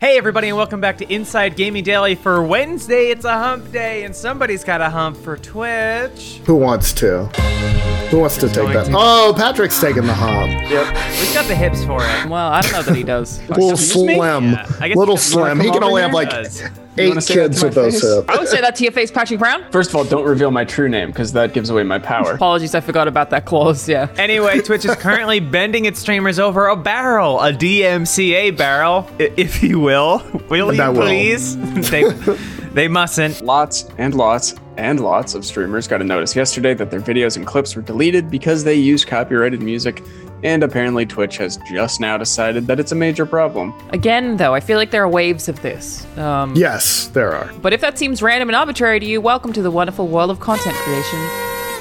[0.00, 3.10] Hey, everybody, and welcome back to Inside Gaming Daily for Wednesday.
[3.10, 6.40] It's a hump day, and somebody's got a hump for Twitch.
[6.46, 7.26] Who wants to?
[8.08, 8.86] Who wants to take that?
[8.86, 8.92] to?
[8.94, 10.50] Oh, Patrick's taking the hump.
[10.70, 10.96] Yep.
[11.12, 12.28] He's got the hips for it.
[12.30, 13.46] Well, I don't know that he does.
[13.50, 14.14] Little Excuse me?
[14.16, 14.52] slim.
[14.52, 15.60] Yeah, I guess Little you wanna slim.
[15.60, 16.08] He come can over only here?
[16.08, 16.62] have like Does.
[17.00, 18.14] Eight wanna say that kids with those face?
[18.14, 18.28] hips.
[18.28, 19.64] I would say that to your face, Patrick Brown.
[19.70, 22.32] First of all, don't reveal my true name because that gives away my power.
[22.32, 23.88] Apologies, I forgot about that clause.
[23.88, 24.08] Yeah.
[24.16, 29.80] Anyway, Twitch is currently bending its streamers over a barrel, a DMCA barrel, if you
[29.80, 30.22] will.
[30.48, 31.00] Will you I will.
[32.70, 32.74] please?
[32.74, 33.42] they, they mustn't.
[33.42, 37.46] Lots and lots and lots of streamers got a notice yesterday that their videos and
[37.46, 40.02] clips were deleted because they used copyrighted music,
[40.42, 43.74] and apparently Twitch has just now decided that it's a major problem.
[43.90, 46.06] Again, though, I feel like there are waves of this.
[46.16, 47.52] Um, Yes, there are.
[47.60, 50.40] But if that seems random and arbitrary to you, welcome to the wonderful world of
[50.40, 51.18] content creation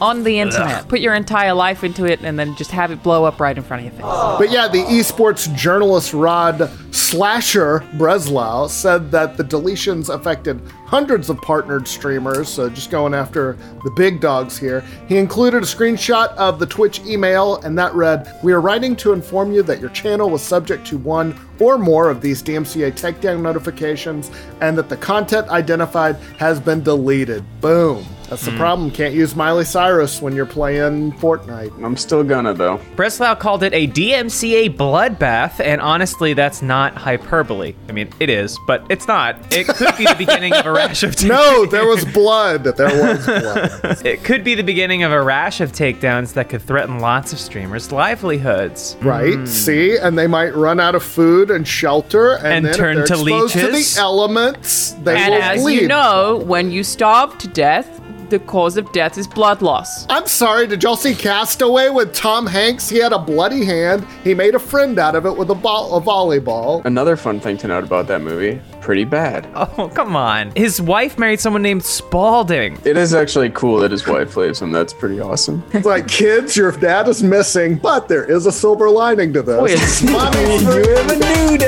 [0.00, 0.88] on the internet.
[0.88, 3.62] Put your entire life into it and then just have it blow up right in
[3.62, 4.38] front of your face.
[4.38, 11.40] But yeah, the esports journalist Rod Slasher Breslau said that the deletions affected hundreds of
[11.42, 14.80] partnered streamers, so just going after the big dogs here.
[15.06, 19.12] He included a screenshot of the Twitch email, and that read We are writing to
[19.12, 23.42] inform you that your channel was subject to one or more of these DMCA takedown
[23.42, 24.30] notifications,
[24.60, 27.44] and that the content identified has been deleted.
[27.60, 28.04] Boom.
[28.28, 28.58] That's the hmm.
[28.58, 28.90] problem.
[28.90, 31.82] Can't use Miley Cyrus when you're playing Fortnite.
[31.82, 32.78] I'm still gonna though.
[32.94, 37.74] Breslau called it a DMCA bloodbath, and honestly, that's not hyperbole.
[37.88, 39.36] I mean, it is, but it's not.
[39.54, 41.28] It could be the beginning of a rash of takedowns.
[41.28, 42.64] No, there was blood.
[42.64, 43.24] There was
[43.82, 44.06] blood.
[44.06, 47.38] It could be the beginning of a rash of takedowns that could threaten lots of
[47.38, 48.96] streamers' livelihoods.
[49.00, 49.34] Right?
[49.34, 49.46] Hmm.
[49.46, 49.96] See?
[49.96, 53.12] And they might run out of food and shelter and, And then turn they're to
[53.14, 53.94] exposed to leeches.
[53.94, 54.92] the elements.
[55.02, 55.82] They And will as bleed.
[55.82, 58.00] you know, when you starve to death,
[58.30, 60.06] the cause of death is blood loss.
[60.08, 62.88] I'm sorry, did y'all see Castaway with Tom Hanks?
[62.88, 64.06] He had a bloody hand.
[64.24, 66.84] He made a friend out of it with a, ball, a volleyball.
[66.84, 69.46] Another fun thing to note about that movie pretty bad.
[69.78, 70.50] Oh, come on.
[70.56, 72.78] His wife married someone named Spalding.
[72.84, 74.72] It is actually cool that his wife leaves him.
[74.72, 75.62] That's pretty awesome.
[75.72, 79.60] It's like, kids, your dad is missing, but there is a silver lining to this.
[80.02, 80.10] Wait.
[80.10, 80.96] Mommy's you free.
[80.96, 81.67] have a new dad.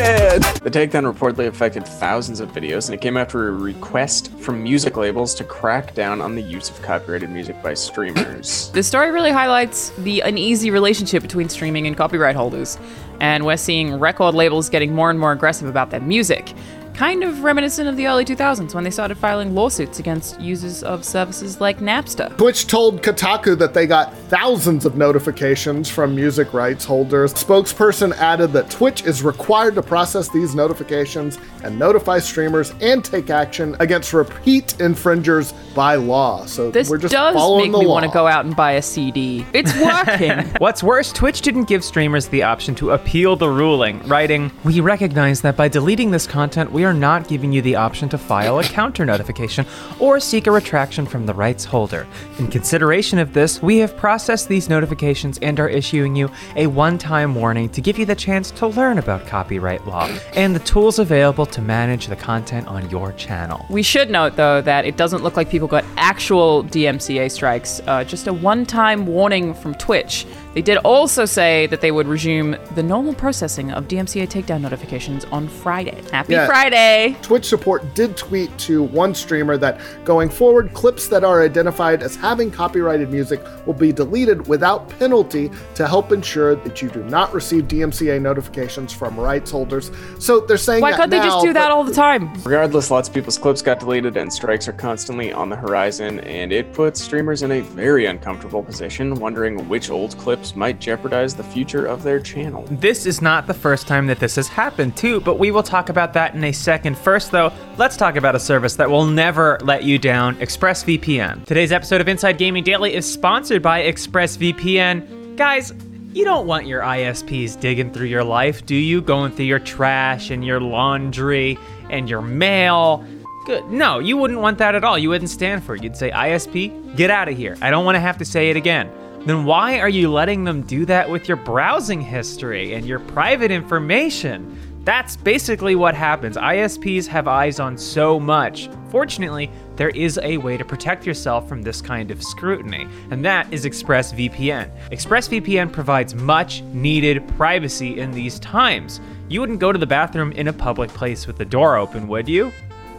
[0.71, 4.97] The takedown reportedly affected thousands of videos, and it came after a request from music
[4.97, 8.71] labels to crack down on the use of copyrighted music by streamers.
[8.81, 12.79] This story really highlights the uneasy relationship between streaming and copyright holders,
[13.19, 16.55] and we're seeing record labels getting more and more aggressive about their music.
[17.01, 21.03] Kind of reminiscent of the early 2000s when they started filing lawsuits against users of
[21.03, 22.37] services like Napster.
[22.37, 27.33] Twitch told Kotaku that they got thousands of notifications from music rights holders.
[27.33, 33.31] Spokesperson added that Twitch is required to process these notifications and notify streamers and take
[33.31, 36.45] action against repeat infringers by law.
[36.45, 38.83] So This we're just does following make me want to go out and buy a
[38.83, 39.47] CD.
[39.55, 40.47] It's working.
[40.59, 45.41] What's worse, Twitch didn't give streamers the option to appeal the ruling, writing, We recognize
[45.43, 48.65] that by deleting this content, we are not giving you the option to file a
[48.65, 49.67] counter notification
[49.99, 52.07] or seek a retraction from the rights holder.
[52.39, 56.99] In consideration of this, we have processed these notifications and are issuing you a one
[56.99, 60.99] time warning to give you the chance to learn about copyright law and the tools
[60.99, 63.65] available to manage the content on your channel.
[63.71, 68.05] We should note, though, that it doesn't look like people got actual DMCA strikes, uh,
[68.05, 70.27] just a one time warning from Twitch.
[70.53, 75.25] They did also say that they would resume the normal processing of DMCA takedown notifications
[75.27, 76.03] on Friday.
[76.11, 76.47] Happy Yeah.
[76.47, 77.17] Friday!
[77.23, 82.17] Twitch support did tweet to one streamer that going forward, clips that are identified as
[82.17, 87.33] having copyrighted music will be deleted without penalty to help ensure that you do not
[87.33, 89.93] receive DMCA notifications from rights holders.
[90.19, 92.33] So they're saying Why that can't they just now, do that all the time?
[92.43, 96.53] Regardless, lots of people's clips got deleted, and strikes are constantly on the horizon, and
[96.53, 101.45] it puts streamers in a very uncomfortable position, wondering which old clips might jeopardize the
[101.45, 102.65] future of their channel.
[102.71, 105.91] This is not the first time that this has happened, too, but we will talk
[105.91, 106.97] about that in a second.
[106.97, 111.45] First, though, let's talk about a service that will never let you down ExpressVPN.
[111.45, 115.37] Today's episode of Inside Gaming Daily is sponsored by ExpressVPN.
[115.37, 115.75] Guys,
[116.15, 119.03] you don't want your ISPs digging through your life, do you?
[119.03, 121.59] Going through your trash and your laundry
[121.91, 123.05] and your mail.
[123.45, 123.71] Good.
[123.71, 124.99] No, you wouldn't want that at all.
[124.99, 125.83] You wouldn't stand for it.
[125.83, 127.59] You'd say, ISP, get out of here.
[127.61, 128.91] I don't want to have to say it again
[129.27, 133.51] then why are you letting them do that with your browsing history and your private
[133.51, 134.57] information?
[134.85, 136.39] That's basically what happens.
[136.39, 138.71] ISPs have eyes on so much.
[138.89, 143.53] Fortunately, there is a way to protect yourself from this kind of scrutiny, and that
[143.53, 144.91] is ExpressVPN.
[144.91, 149.01] ExpressVPN provides much needed privacy in these times.
[149.29, 152.27] You wouldn't go to the bathroom in a public place with the door open, would
[152.27, 152.51] you?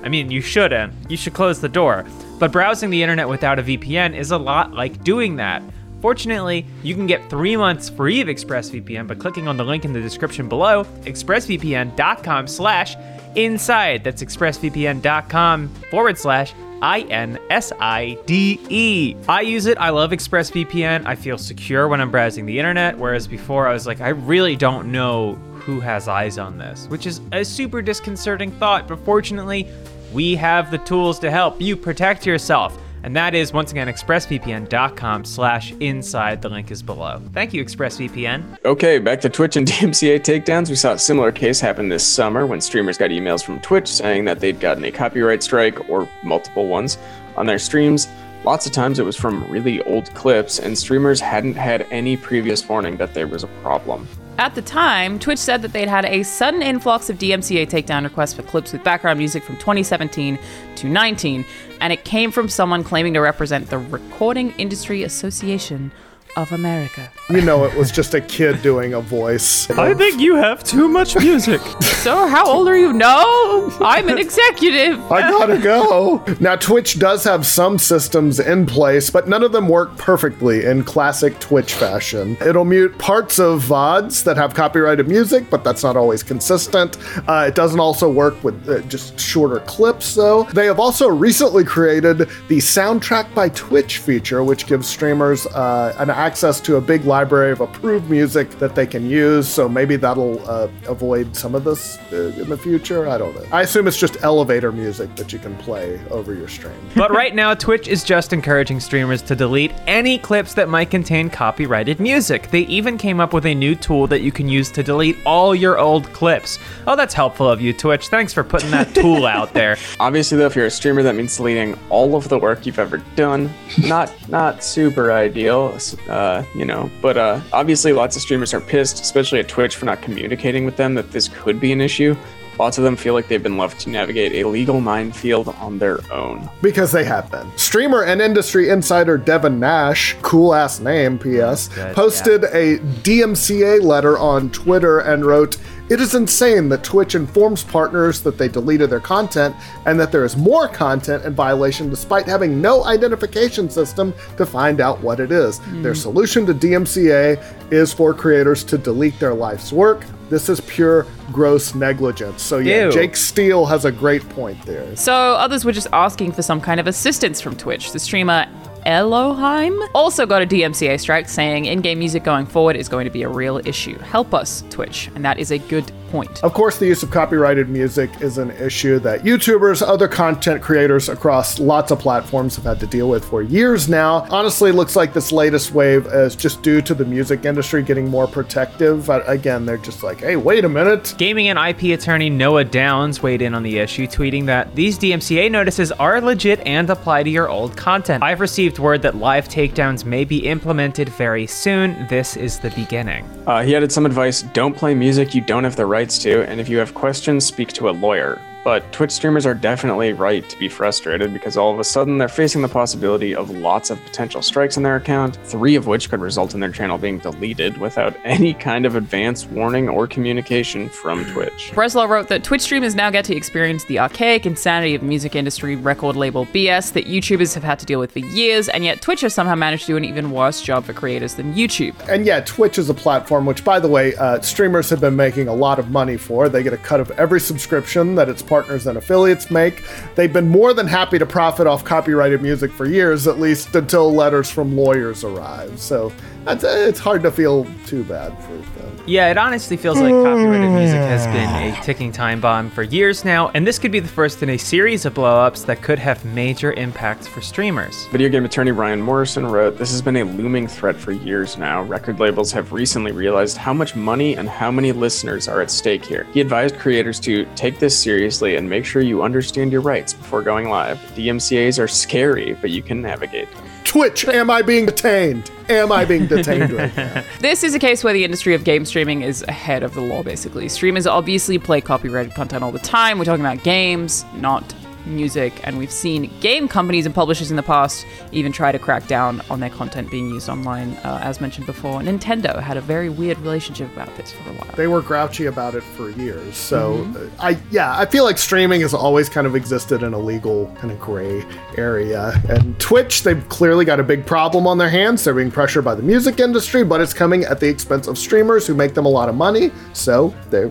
[0.03, 0.93] I mean, you shouldn't.
[1.09, 2.05] You should close the door.
[2.39, 5.61] But browsing the internet without a VPN is a lot like doing that.
[6.01, 9.93] Fortunately, you can get three months free of ExpressVPN by clicking on the link in
[9.93, 12.95] the description below, expressvpn.com slash
[13.35, 14.03] inside.
[14.03, 19.15] That's expressvpn.com forward slash I N S I D E.
[19.29, 19.77] I use it.
[19.77, 21.05] I love ExpressVPN.
[21.05, 24.55] I feel secure when I'm browsing the internet, whereas before I was like, I really
[24.55, 28.87] don't know who has eyes on this, which is a super disconcerting thought.
[28.87, 29.67] But fortunately,
[30.11, 32.75] we have the tools to help you protect yourself.
[33.03, 36.41] And that is once again expressvpn.com slash inside.
[36.41, 37.21] The link is below.
[37.33, 38.63] Thank you, ExpressVPN.
[38.65, 40.69] Okay, back to Twitch and DMCA takedowns.
[40.69, 44.25] We saw a similar case happen this summer when streamers got emails from Twitch saying
[44.25, 46.97] that they'd gotten a copyright strike or multiple ones
[47.35, 48.07] on their streams.
[48.43, 52.67] Lots of times it was from really old clips, and streamers hadn't had any previous
[52.67, 54.07] warning that there was a problem.
[54.41, 58.33] At the time, Twitch said that they'd had a sudden influx of DMCA takedown requests
[58.33, 60.39] for clips with background music from 2017
[60.77, 61.45] to 19,
[61.79, 65.91] and it came from someone claiming to represent the Recording Industry Association
[66.35, 67.11] of America.
[67.31, 69.69] You know, it was just a kid doing a voice.
[69.69, 71.61] I think you have too much music.
[72.01, 72.93] So, how old are you?
[72.93, 74.99] No, I'm an executive.
[75.11, 76.25] I gotta go.
[76.39, 80.83] Now, Twitch does have some systems in place, but none of them work perfectly in
[80.83, 82.37] classic Twitch fashion.
[82.43, 86.97] It'll mute parts of VODs that have copyrighted music, but that's not always consistent.
[87.29, 90.45] Uh, it doesn't also work with uh, just shorter clips, though.
[90.45, 92.17] They have also recently created
[92.47, 97.20] the Soundtrack by Twitch feature, which gives streamers uh, an access to a big library
[97.21, 99.47] of approved music that they can use.
[99.47, 103.07] So maybe that'll uh, avoid some of this uh, in the future.
[103.07, 103.45] I don't know.
[103.51, 106.75] I assume it's just elevator music that you can play over your stream.
[106.95, 111.29] but right now, Twitch is just encouraging streamers to delete any clips that might contain
[111.29, 112.49] copyrighted music.
[112.49, 115.53] They even came up with a new tool that you can use to delete all
[115.53, 116.59] your old clips.
[116.87, 118.07] Oh, that's helpful of you, Twitch.
[118.07, 119.77] Thanks for putting that tool out there.
[119.99, 122.97] Obviously, though, if you're a streamer, that means deleting all of the work you've ever
[123.15, 123.49] done.
[123.83, 125.77] Not not super ideal,
[126.07, 126.89] uh, you know.
[127.01, 130.77] But uh, obviously, lots of streamers are pissed, especially at Twitch, for not communicating with
[130.77, 132.15] them that this could be an issue.
[132.59, 135.99] Lots of them feel like they've been left to navigate a legal minefield on their
[136.11, 136.49] own.
[136.61, 137.49] Because they have been.
[137.57, 144.17] Streamer and industry insider Devin Nash, cool ass name, P.S., Good, posted a DMCA letter
[144.17, 145.57] on Twitter and wrote,
[145.89, 149.55] It is insane that Twitch informs partners that they deleted their content
[149.85, 154.81] and that there is more content in violation despite having no identification system to find
[154.81, 155.59] out what it is.
[155.81, 155.99] Their hmm.
[155.99, 160.05] solution to DMCA is for creators to delete their life's work.
[160.31, 162.41] This is pure gross negligence.
[162.41, 162.91] So, yeah, Ew.
[162.93, 164.95] Jake Steele has a great point there.
[164.95, 167.91] So others were just asking for some kind of assistance from Twitch.
[167.91, 168.47] The streamer
[168.85, 173.23] Elohim also got a DMCA strike saying in-game music going forward is going to be
[173.23, 173.97] a real issue.
[173.99, 175.09] Help us, Twitch.
[175.15, 176.43] And that is a good point.
[176.43, 181.09] Of course, the use of copyrighted music is an issue that YouTubers, other content creators
[181.09, 184.27] across lots of platforms have had to deal with for years now.
[184.29, 188.09] Honestly, it looks like this latest wave is just due to the music industry getting
[188.09, 189.09] more protective.
[189.09, 191.15] Uh, Again, they're just like, hey, wait a minute.
[191.17, 195.49] Gaming and IP attorney Noah Downs weighed in on the issue, tweeting that these DMCA
[195.49, 198.23] notices are legit and apply to your old content.
[198.23, 202.07] I've received word that live takedowns may be implemented very soon.
[202.07, 203.25] This is the beginning.
[203.47, 206.59] Uh, he added some advice don't play music you don't have the rights to, and
[206.59, 208.41] if you have questions, speak to a lawyer.
[208.63, 212.27] But Twitch streamers are definitely right to be frustrated because all of a sudden they're
[212.27, 216.21] facing the possibility of lots of potential strikes on their account, three of which could
[216.21, 221.25] result in their channel being deleted without any kind of advance warning or communication from
[221.33, 221.71] Twitch.
[221.73, 225.75] Breslau wrote that Twitch streamers now get to experience the archaic insanity of music industry
[225.75, 229.21] record label BS that YouTubers have had to deal with for years, and yet Twitch
[229.21, 231.95] has somehow managed to do an even worse job for creators than YouTube.
[232.07, 235.47] And yeah, Twitch is a platform which, by the way, uh, streamers have been making
[235.47, 236.47] a lot of money for.
[236.47, 239.81] They get a cut of every subscription that its partners and affiliates make.
[240.15, 244.13] They've been more than happy to profit off copyrighted music for years, at least until
[244.13, 245.79] letters from lawyers arrive.
[245.79, 246.11] So
[246.47, 248.91] it's hard to feel too bad for them.
[249.07, 253.25] Yeah, it honestly feels like copyrighted music has been a ticking time bomb for years
[253.25, 256.23] now, and this could be the first in a series of blowups that could have
[256.25, 258.05] major impacts for streamers.
[258.11, 261.81] Video game attorney Ryan Morrison wrote, This has been a looming threat for years now.
[261.81, 266.05] Record labels have recently realized how much money and how many listeners are at stake
[266.05, 266.27] here.
[266.33, 267.97] He advised creators to take this
[268.41, 270.97] seriously and make sure you understand your rights before going live.
[271.15, 273.65] DMCAs are scary, but you can navigate them.
[273.83, 275.51] Twitch, am I being detained?
[275.69, 277.23] Am I being detained right now?
[277.39, 280.23] This is a case where the industry of game streaming is ahead of the law,
[280.23, 280.69] basically.
[280.69, 283.19] Streamers obviously play copyrighted content all the time.
[283.19, 284.73] We're talking about games, not
[285.05, 289.07] music, and we've seen game companies and publishers in the past even try to crack
[289.07, 290.93] down on their content being used online.
[291.03, 294.75] Uh, as mentioned before, Nintendo had a very weird relationship about this for a while.
[294.75, 296.55] They were grouchy about it for years.
[296.55, 300.19] So uh, I yeah, I feel like streaming has always kind of existed in a
[300.19, 301.43] legal kind of gray
[301.77, 302.33] area.
[302.49, 305.23] And Twitch, they've clearly got a big problem on their hands.
[305.23, 308.67] They're being pressured by the music industry, but it's coming at the expense of streamers
[308.67, 309.71] who make them a lot of money.
[309.93, 310.65] So they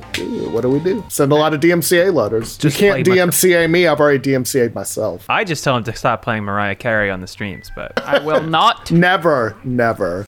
[0.51, 1.05] what do we do?
[1.09, 2.57] Send a lot of DMCA letters.
[2.57, 3.87] Just you can't play my- DMCA me.
[3.87, 5.27] I've already DMCA'd myself.
[5.29, 8.43] I just tell him to stop playing Mariah Carey on the streams, but I will
[8.43, 10.27] not Never, never.